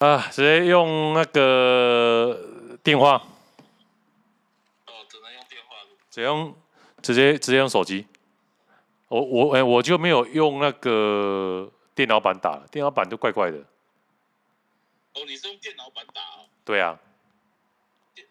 [0.00, 3.16] 啊，直接用那个电话。
[4.86, 5.76] 哦，只能用电话。
[6.08, 6.54] 直接用，
[7.02, 8.06] 直接直接用手机。
[9.08, 13.58] 我我哎、欸，我就没有用那个电脑版打，电脑版就怪怪的。
[13.58, 16.48] 哦，你是用电脑版打哦？
[16.64, 16.98] 对啊。
[18.14, 18.26] 电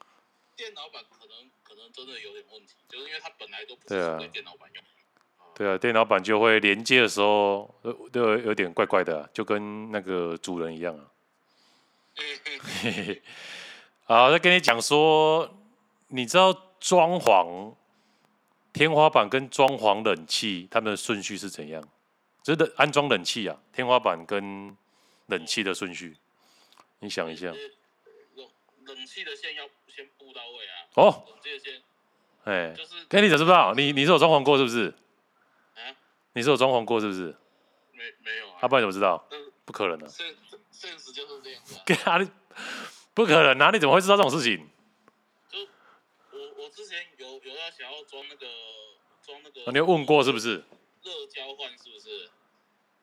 [0.55, 4.83] 电脑版可能可能真的有点问题，就是因为它本来都不是对电脑版用。
[5.53, 11.05] 对啊，电脑版就会连接的时候都都有点怪怪的，就跟那个主人一样啊。
[14.05, 15.49] 好，再跟你讲说，
[16.07, 17.73] 你知道装潢
[18.73, 21.83] 天花板跟装潢冷气，它们的顺序是怎样？
[22.43, 24.75] 就是安装冷气啊，天花板跟
[25.27, 26.17] 冷气的顺序，
[26.99, 27.47] 你想一下。
[27.47, 28.47] 冷
[28.85, 30.73] 冷气的线要先布到位啊。
[30.95, 31.23] 哦。
[31.27, 31.81] 冷气的线。
[32.45, 32.73] 哎。
[32.73, 33.05] 就是。
[33.07, 33.73] 跟你讲知不知道？
[33.75, 34.93] 你你是有装潢过是不是？
[35.75, 35.93] 啊？
[36.33, 37.35] 你是有装潢过是不是？
[37.91, 38.55] 没没有啊。
[38.61, 39.23] 啊，不然怎么知道？
[39.65, 40.07] 不可能的。
[40.07, 40.25] 现
[40.79, 41.83] 现实就是这样子啊。
[41.85, 42.29] 跟 啊你。
[43.13, 43.69] 不可能啊！
[43.71, 44.65] 你怎么会知道这种事情？
[45.49, 45.59] 就
[46.31, 48.47] 我我之前有有要想要装那个
[49.21, 50.63] 装那个、啊，你有问过是不是？
[51.03, 52.29] 热交换是不是？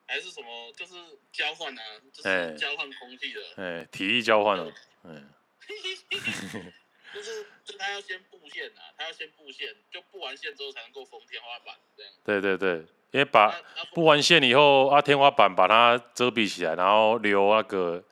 [0.07, 0.73] 还是什么？
[0.73, 0.95] 就是
[1.33, 3.41] 交换啊，就是交换空气的。
[3.57, 4.73] 哎、欸，体力交换了。
[5.05, 5.29] 嗯。
[7.13, 12.13] 就是就他要先布线啊，他要先布线，就布完线之后才能够封天花板这样。
[12.25, 13.51] 对对对，因为把
[13.95, 18.03] 布完线以后啊，天花板把它遮蔽起来，然后留那个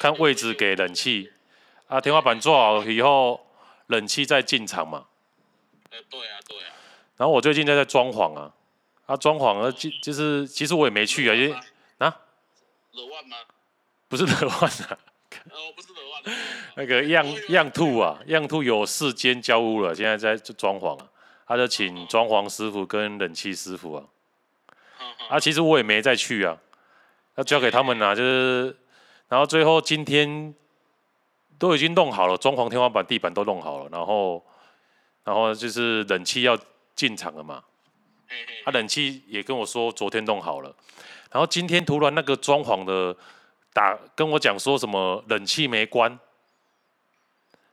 [0.00, 1.30] 看位置给冷气。
[1.86, 3.46] 啊，天花板做好以后，
[3.88, 5.04] 冷气再进场嘛。
[5.90, 6.72] 呃，对啊，对啊。
[7.18, 8.50] 然后我最近在在装潢啊，
[9.04, 11.52] 啊，装潢啊，就就是其实我也没去啊，因为
[11.98, 12.16] 啊。
[12.92, 13.36] 乐万吗？
[14.08, 14.98] 不是乐万啊。
[15.52, 16.36] 哦，不是乐万。
[16.76, 21.06] 那个样样兔啊，样兔有四间交屋了，现在在装潢啊，
[21.46, 24.04] 他就请装潢师傅跟冷气师傅啊。
[25.28, 26.56] 啊，其实我也没再去啊，
[27.36, 28.76] 要交给他们啊，就是，
[29.28, 30.54] 然后最后今天。
[31.56, 34.44] 都已经弄好了，装潢天花板、地板都弄好了，然后，
[35.22, 36.58] 然后就是冷气要
[36.96, 37.62] 进场了嘛。
[38.64, 40.74] 他、啊、冷气也跟我说昨天弄好了，
[41.30, 43.16] 然后今天突然那个装潢的
[43.72, 46.18] 打跟我讲说什么冷气没关，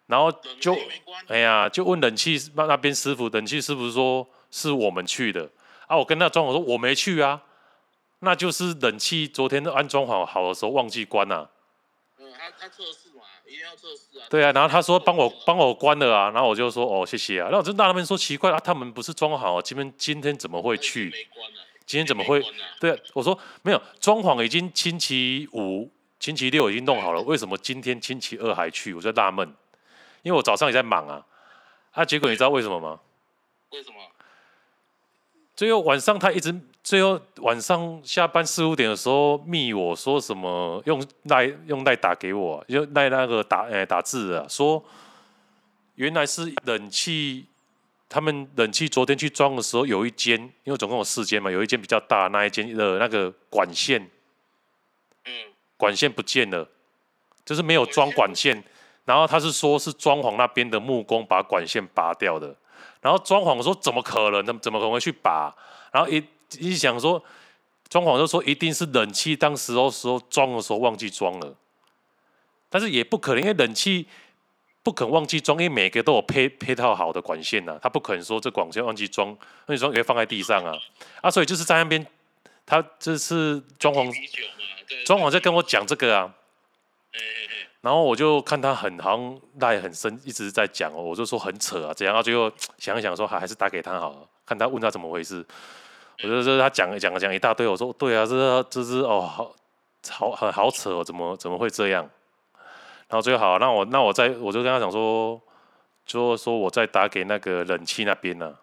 [0.05, 0.77] 然后就
[1.27, 5.49] 哎呀就问冷气那那边师傅，冷气师傅说是我们去的
[5.91, 7.41] 啊，我跟那装潢说我没去啊，
[8.19, 11.49] 那就是冷气昨天安装好好的时候忘记关啊。
[12.17, 13.09] 嗯，他他测试。
[14.29, 21.11] 对啊，然后他说帮我帮我关了啊，然后我就说哦谢谢啊，然后我就那边说奇怪啊，他们不是装好，今天今天怎么会去？
[21.85, 22.41] 今天怎么会？
[22.79, 28.93] 对啊，我说没有，装潢已经星期五、星期六已经弄好了，为什么今天星期二还去？
[28.93, 29.53] 我就纳闷，
[30.23, 31.25] 因为我早上也在忙啊，
[31.91, 32.99] 啊，结果你知道为什么吗？
[33.71, 33.95] 为什么？
[35.61, 36.59] 最后晚上他一直。
[36.83, 44.83] 最后晚上下班四五点的时候，密我说什么用赖用赖打给我，用赖那个打诶、欸、打字啊，说
[45.93, 47.45] 原来是冷气，
[48.09, 54.09] 他们冷气昨天去装的时候，有一间，因为总共有四间嘛，有一间比较大，那一间的那个管线，
[55.77, 56.67] 管线不见了，
[57.45, 58.63] 就是没有装管线，
[59.05, 62.55] 然后他是说是装潢那边的木工把管线拔掉的，
[63.01, 65.55] 然后装潢说怎么可能，怎么怎么可能会去拔，
[65.91, 66.23] 然后一。
[66.59, 67.23] 一想说，
[67.87, 71.55] 装潢就说一定是冷气当时候时候装的时候忘记装了，
[72.69, 74.05] 但是也不可能，因为冷气
[74.83, 79.29] 不可能忘记装，因为每个都有配配套好的管线呐、啊，他不可能说这管线忘记装，
[79.65, 80.77] 那你说也会放在地上啊，
[81.21, 82.05] 啊，所以就是在那边，
[82.65, 84.13] 他这是装潢，
[85.05, 86.33] 装潢在跟我讲这个啊，
[87.81, 95.45] 然后我就看他很好像赖很深，一直在讲哦，我就说很扯啊，这样，然后最后想一想说还还是打给他好了，看他问他怎么回事。
[96.23, 99.55] 我就说他讲讲讲一大堆，我说对啊，这是这是哦，好
[100.09, 102.07] 好很好扯哦，怎么怎么会这样？
[103.07, 105.41] 然后最后好，那我那我再我就跟他讲说，
[106.05, 108.55] 就说我再打给那个冷气那边呢、啊，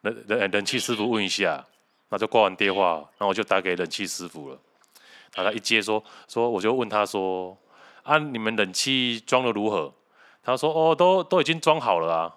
[0.00, 1.62] 冷冷冷气师傅问一下，
[2.08, 4.58] 那就挂完电话，然后我就打给冷气师傅了。
[5.34, 7.56] 然后他一接说说，我就问他说
[8.02, 9.92] 啊，你们冷气装的如何？
[10.42, 12.34] 他说哦，都都已经装好了啊。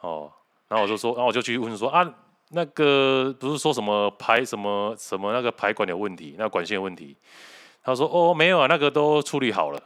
[0.00, 0.32] 哦，
[0.68, 2.14] 然后我就说，然后我就去问说啊。
[2.54, 7.16] 那个不是说什么排什么什么那个排管有问题，那、管线有问题。
[7.82, 9.78] 他说哦没有啊，那个都处理好了。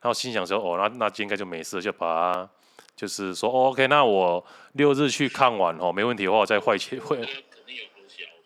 [0.00, 2.48] 然后心想说哦那那应该就没事，就把它
[2.96, 4.42] 就是说、哦、OK，那我
[4.72, 7.20] 六日去看完哦，没问题的话我再汇钱汇。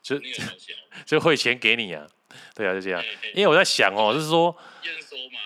[0.02, 0.16] 就
[1.06, 2.04] 就汇钱给你啊，
[2.54, 3.02] 对啊就这样。
[3.34, 5.40] 因为我在想哦，就是说验收嘛。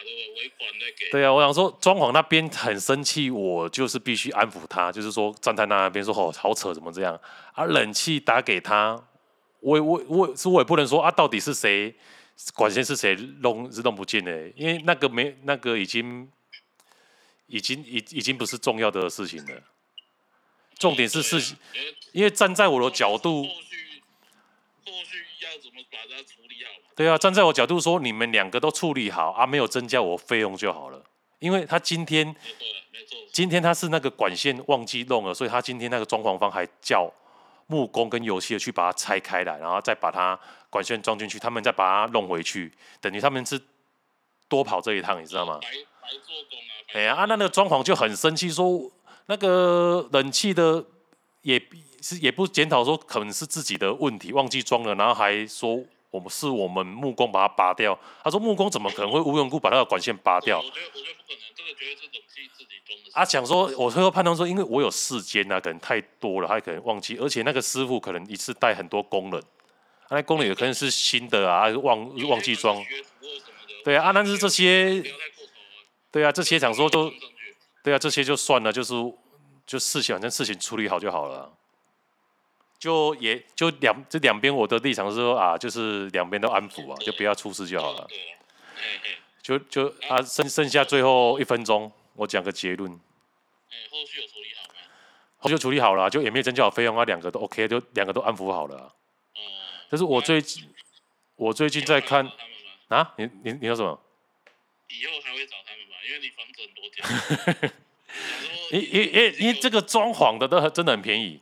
[1.10, 7.18] 对啊，我想说装潢那边很生气，我就是必须安抚他，就是说站在那边说哦，好扯，怎么这样？
[7.52, 9.02] 啊，冷气打给他，
[9.60, 11.94] 我我我是我也不能说啊，到底是谁
[12.54, 16.28] 管线是谁弄是弄不见的，因为那个没那个已经
[17.46, 19.62] 已经已已经不是重要的事情了。
[20.78, 21.56] 重点是事情，
[22.12, 23.46] 因为站在我的角度，
[25.58, 26.70] 怎么把它处理好？
[26.96, 31.02] 对啊，站在我角度说，你们两个都处理好啊，没有增加我费用就好了。
[31.38, 32.34] 因为他今天
[33.32, 37.08] 今天他是那个管线忘记弄了，所以他今天那个装潢方还叫
[37.68, 40.38] 木工跟油漆的去把它拆开来，然后再把它
[40.68, 43.60] 管线装进去，他们再把它弄回去，等于他们是
[44.48, 45.60] 多跑这一趟，你知道吗？
[45.62, 46.72] 白白做工啊！
[46.94, 48.90] 哎呀，啊，那那个装潢就很生气，说
[49.26, 50.84] 那个冷气的
[51.42, 51.62] 也
[52.00, 57.98] 是也不检讨，说可能是自己的问题忘记装了，然后还说我们是我们木工把它拔掉。
[58.22, 60.58] 他说木工怎么可能会无缘无故把那个管线拔掉？
[60.58, 63.10] 我觉得我觉得不可能，这个绝对是冷气自己装的。
[63.12, 69.42] 他想说，我最后判断说，因为我有四间啊，可能太多了，他可能忘记，而且那个师傅可能一次带很多工人，
[70.10, 72.82] 那工人也可能是新的啊，忘忘记装。
[73.84, 75.02] 对啊，但是这些。
[76.10, 77.12] 对啊，这些想说都，
[77.84, 78.94] 对啊，这些就算了，就是
[79.66, 81.52] 就事情反正事情处理好就好了，
[82.78, 88.06] 就也就两这两边我的立场是说啊，就是两边都安抚啊，就不要出事就好了。
[89.42, 92.90] 就就啊，剩剩下最后一分钟，我讲个结论。
[92.90, 92.98] 后
[94.06, 94.74] 续有处理好吗？
[95.38, 98.94] 后续就处理好了，就也没有增加我费用啊，两个都 OK，就两个都安抚好了。
[99.90, 100.68] 但是我最近
[101.36, 102.30] 我最近在看
[102.88, 103.98] 啊，你你你说什么？
[104.88, 105.96] 以后还会找他们吧？
[106.06, 107.72] 因为你房子很多家。
[108.70, 111.40] 因因因因为这个装潢的都真的很便宜。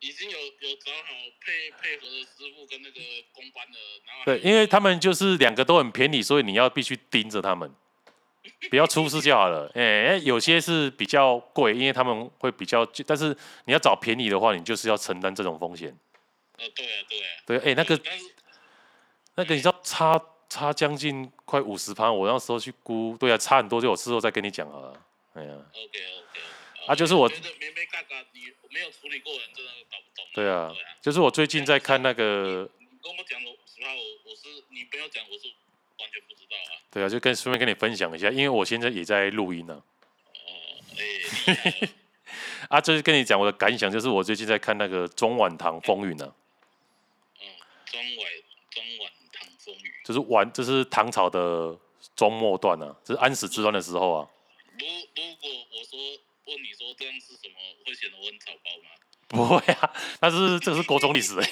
[0.00, 3.00] 已经有有找好配配合的师傅跟那个
[3.34, 4.24] 工班的，然后。
[4.24, 7.70] 对，因为他们就是两个都很便宜，所以你要必须盯着他们，
[8.70, 9.70] 不要出事就好了。
[9.76, 15.96] 哎，有些是比较贵，因为他们会比较，但是你要找便宜的话，你就是要承担这种风险。
[16.58, 17.26] 呃，对啊，对啊。
[17.46, 18.00] 对，哎，那个
[19.34, 20.20] 那个你知道差。
[20.52, 24.92] 差将近快五十趴，我那时候去估，对啊，差很多，就我事后再跟你讲好了。
[25.32, 26.40] 哎呀，OK OK，
[26.86, 30.24] 啊，就是我，没有处理过人真的搞不懂。
[30.34, 32.68] 对啊，就是我最近在看那个。
[32.78, 35.48] 你跟我讲实话，我我是你不要讲，我是
[35.98, 36.78] 完全不知道啊。
[36.90, 39.74] 对啊，就跟顺便跟你分享一下，因为我现在也在录音呢。
[39.74, 39.82] 哦，
[40.98, 41.88] 哎。
[42.68, 46.34] 啊，就是跟你讲我的感想，就是我最近在看那个《中晚唐风云》呢。
[47.40, 47.46] 嗯，
[47.84, 48.32] 中晚
[48.70, 49.92] 中晚堂风云。
[50.04, 51.76] 就是晚，就是唐朝的
[52.16, 54.28] 中末段啊，就是安史之乱的时候啊。
[54.78, 55.98] 如如果我说
[56.52, 57.56] 问你说这样是什么，
[57.86, 58.90] 会显得我很草包吗？
[59.28, 59.90] 不会啊，
[60.20, 61.46] 但是这个是国中历史哎。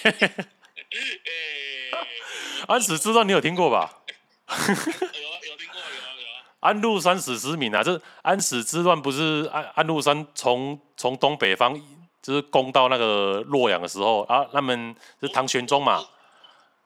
[2.68, 4.02] 安史之乱你有听过吧？
[4.48, 6.44] 有啊，有听过，有啊，有啊。
[6.60, 11.74] 安禄山死十名啊，这安史之乱不是安安禄山从从东北方
[12.20, 16.04] 就是攻到那个洛阳的时候啊，他们是唐玄宗嘛。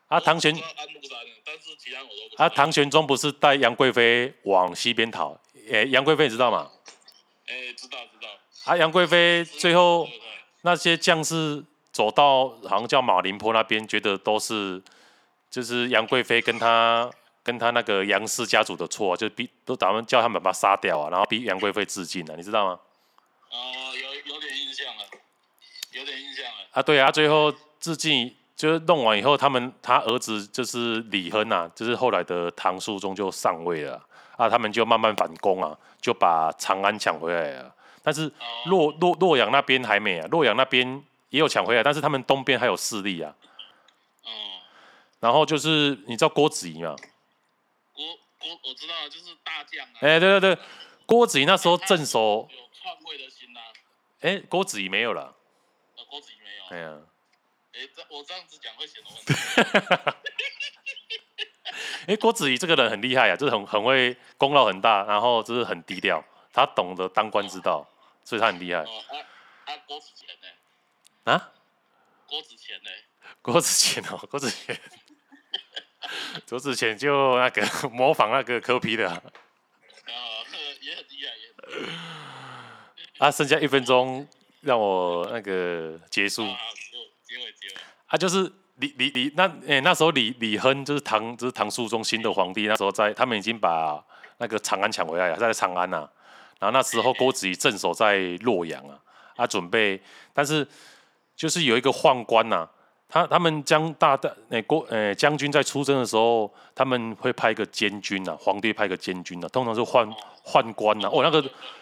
[0.06, 0.54] 啊，唐玄，
[2.36, 5.36] 啊，唐玄宗不是带杨贵妃往西边逃？
[5.66, 6.70] 诶、欸，杨贵妃你知道吗？
[7.46, 8.28] 哎、欸，知道知道。
[8.64, 10.08] 啊，杨贵妃最后
[10.62, 11.62] 那些将士
[11.92, 14.82] 走到好像叫马林坡那边，觉得都是
[15.50, 17.10] 就是杨贵妃跟他
[17.42, 22.80] 跟他那个杨氏家族的错，就逼都打算叫他们把他杀掉啊，然后逼杨贵妃自尽了，你知道吗？
[23.50, 25.04] 啊、呃，有有点印象了，
[25.92, 26.68] 有点印象了。
[26.72, 28.36] 啊，对啊，最后自尽。
[28.56, 34.00] 就是弄完以后，他们他儿子就是李亨啊，就是后来的唐肃宗就上位了
[34.36, 37.74] 啊，他们就慢慢反攻啊，就把长安抢回来了。
[38.02, 38.30] 但是
[38.66, 43.34] 洛洛洛阳那边还没啊，洛阳那边也有抢回来，但是他们东边还有势力啊。
[44.24, 44.30] 哦。
[45.20, 46.94] 然后就是你知道郭子仪吗？
[47.94, 48.04] 郭
[48.38, 49.98] 郭我知道，就是大将啊。
[50.00, 50.58] 哎，对对对，
[51.06, 52.48] 郭子仪那时候镇守。
[52.50, 53.60] 有篡位的心呐。
[54.20, 55.34] 哎，郭子仪没有了。
[56.10, 56.76] 郭子仪没有。
[56.76, 56.98] 哎呀。
[57.72, 60.14] 哎，这我这样子讲会显得问
[62.06, 67.86] 哎，郭子仪这个人很厉害啊，就是很很会功劳很大，然后就是很低调，他懂得当官之道，哦、
[68.24, 68.80] 所以他很厉害。
[68.80, 71.32] 哦，啊啊，郭子乾呢？
[71.32, 71.52] 啊？
[72.26, 72.90] 郭子乾呢？
[73.40, 74.76] 郭子乾哦，郭子乾，
[76.48, 79.08] 郭子乾就那个模仿那个柯 P 的。
[79.10, 79.22] 啊、
[80.08, 80.44] 哦，
[80.80, 81.90] 也很厉害，也很厉
[83.18, 83.26] 害。
[83.26, 84.28] 啊，剩下一分钟，
[84.60, 87.74] 让我那个结束结尾结尾。
[88.06, 94.02] 啊，就是李李李那诶、那时候李李亨就是唐就是唐肃宗新的皇帝，那时候在他们已经把
[94.38, 96.10] 那个长安抢回来了，在长安呐、啊。
[96.58, 98.98] 然后那时候郭子仪镇守在洛阳啊，
[99.36, 100.00] 他准备，
[100.32, 100.66] 但是
[101.36, 102.66] 就是有一个宦官呐，
[103.08, 110.10] 他他们将大的诶郭诶将军在出征的时候，他们会派一个监军呐，皇帝派一个监军呐，通常是宦
[110.44, 111.08] 宦官呐。
[111.12, 111.40] 哦，那个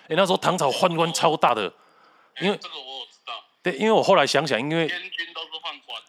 [0.09, 1.73] 诶那时候唐朝宦官超大的，
[2.41, 3.07] 因为这个我，
[3.63, 4.91] 对，因为我后来想想，因为。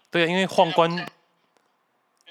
[0.10, 1.04] 对啊，因为宦官，因为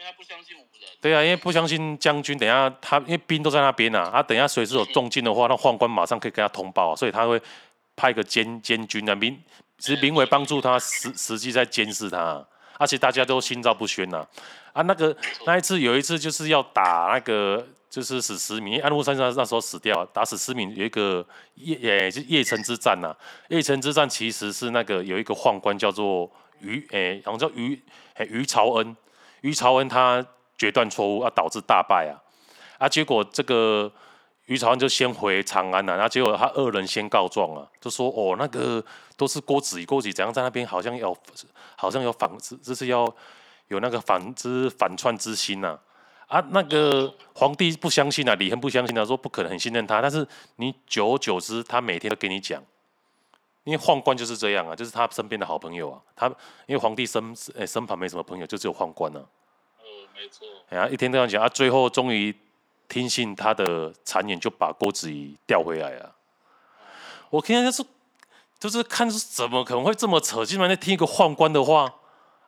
[0.05, 0.89] 他不相信武人。
[1.01, 7.43] 对啊，因为不相信将军，等下他因为兵都在那边啊，他等下随时有动静的话，那宦官马上可以跟他通报啊，所以他会
[7.97, 9.37] 派一个监监军啊，名
[9.79, 12.47] 其实名为帮助他，实实际在监视他，
[12.79, 14.25] 而且大家都心照不宣呐。
[14.73, 21.23] 啊，那个那一次有一次就是要打那个就是史思明，安禄山上那时候死掉，打史思明有一个
[21.59, 23.17] 邺诶就邺城之战呐、啊，
[23.51, 27.79] 邺城之战其实是那个有一个宦官叫做于诶、好像叫于
[28.15, 28.97] 诶于朝恩，
[29.43, 32.17] 于朝恩他决断错误啊，导致大败啊，
[32.79, 33.93] 啊结果这个
[34.47, 38.83] 于朝恩就先回长安了、啊，然后结果他二人先告状啊，就说哦那个
[39.19, 41.15] 都是郭子仪，郭子仪怎样在那边好像要
[41.77, 42.31] 好像有反，
[42.63, 43.15] 这是要。
[43.69, 45.81] 有那个反之反串之心呐、啊，
[46.33, 52.63] 啊，那个皇帝不相信啊，李亨不相信啊，说不可能很信任他，但是你久而久之，他每天都跟你讲，
[53.65, 56.27] 因为宦官就是这样啊，就是他身边的好朋友啊，他
[56.65, 57.23] 因为皇帝身
[57.55, 59.21] 诶、欸、身旁没什么朋友，就只有宦官啊，
[59.81, 59.85] 嗯，
[60.15, 62.35] 没错，哎呀，一天这样讲啊，最后终于
[62.89, 66.17] 听信他的谗言，就把郭子仪调回来了。
[67.29, 67.85] 我天天就是
[68.59, 71.93] 就是看怎么可能会这么扯，竟然在听一个宦官的话。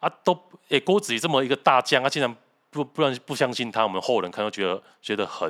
[0.00, 0.34] 啊，都
[0.68, 2.36] 诶、欸，郭子仪这么一个大将，他、啊、竟然
[2.74, 5.48] 不不然不相信他，我们后人看到觉得觉得很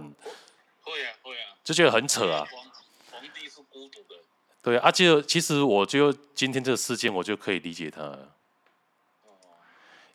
[0.83, 2.47] 会啊会啊，就觉得很扯啊。
[2.53, 2.65] 皇
[3.13, 4.17] 皇帝是孤独的。
[4.63, 8.29] 对啊，就其实我就今天这个事件，我就可以理解他了，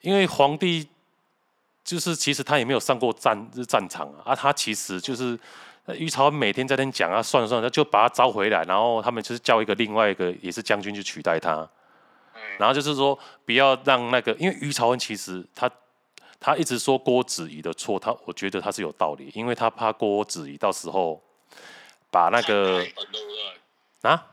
[0.02, 0.88] 因为皇帝
[1.84, 5.38] 就是其实他也没有上过战战场啊，啊，他其实就是
[5.96, 11.68] 于朝每天在那讲啊，算了算了，就把他招回来，然后他们就是叫一个另外一个也是将军去取代他。
[12.58, 15.70] 然后就是说，不要让那个，因为于朝恩其实他
[16.40, 21.22] 他一直说郭子仪的错，他我觉得他是有道理，因为他怕郭子仪到时候
[22.10, 22.86] 把那个
[24.02, 24.26] 啊，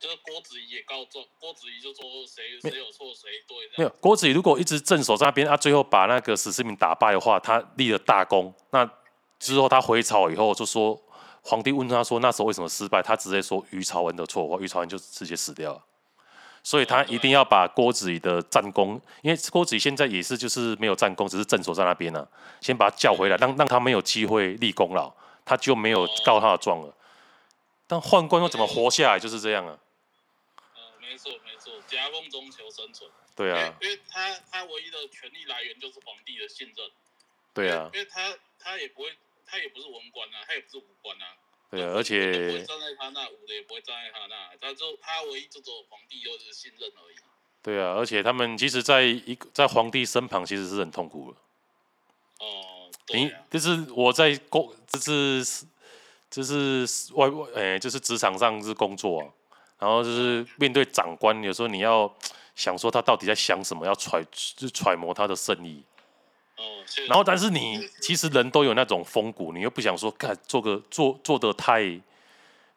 [0.00, 8.90] 就是郭子仪也告状，郭子仪就说谁谁有错谁对，没有郭子仪如果一直镇守在那边，啊，最后把那个史思明打败的话，他立了大功，那
[9.38, 10.98] 之后他回朝以后就说，
[11.42, 15.84] 皇帝问他说那时候为什么失败，他直接说于朝恩的错，于朝恩就直接死掉了。
[16.68, 22.28] 所以他一定要把郭子仪的战功，因为郭子仪现在也是就是没有战功，只是镇守在那边呢、啊。
[22.60, 25.10] 先把他叫回来，让让他没有机会立功劳，
[25.46, 26.94] 他就没有告他的状了。
[27.86, 29.18] 但宦官又怎么活下来？
[29.18, 29.78] 就是这样啊。
[30.76, 33.10] 呃，没错没错，夹缝中求生存。
[33.34, 36.90] 对啊，因为他他唯一的权力来源就是皇帝的信任。
[37.54, 41.32] 对啊，因为他他也不会，他也不是文官啊，他也不是武官啊。
[41.70, 47.16] 对啊，而且不会站在他那，武的也不会站在他那，他就他唯一这种皇帝就是信任而已。
[47.62, 51.38] 对啊，而且他们其实在一个在皇帝身旁，其实是很痛苦的。
[52.38, 55.66] 哦，对啊，就是我在工，就是
[56.30, 59.26] 就是外外，哎，就是职场上是工作啊，
[59.78, 62.10] 然后就是面对长官，有时候你要
[62.54, 64.24] 想说他到底在想什么，要揣
[64.56, 65.82] 就揣摩他的圣意。
[67.06, 72.00] 然后，但是你其实人都有那种风骨，你又不想说，干做个做做的太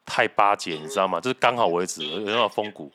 [0.06, 1.20] 太巴结，你知道吗？
[1.20, 2.92] 就是刚好为止，有那种风骨，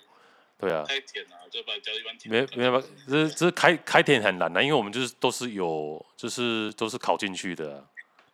[0.59, 0.85] 对啊。
[0.87, 2.33] 开田啊，就把交一般田。
[2.33, 7.85] 没没办法，这这开开田很难的，因为我们就是都是有，就是都是考进去的，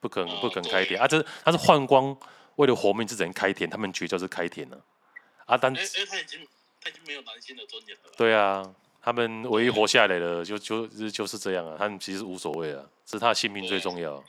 [0.00, 1.08] 不可能不可能开田啊。
[1.08, 2.16] 这他是宦官
[2.56, 4.78] 为了活命，只能开田，他们绝叫是开田了
[5.46, 5.56] 啊。
[5.56, 6.46] 但哎他已经
[6.82, 8.12] 他已经没有男性的尊严了。
[8.16, 8.74] 对啊。
[9.02, 14.22] 他们唯一活下来的就就就是这样啊，他们其实无所谓啊，是他的性命最重要。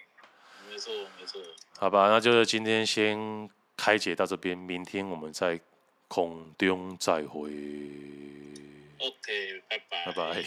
[0.70, 1.40] 没错，没错。
[1.78, 5.60] 好吧，那就是今天先开解到这边，明天我们在
[6.08, 7.52] 空中再会。
[9.00, 10.06] OK，拜拜。
[10.06, 10.44] 拜拜。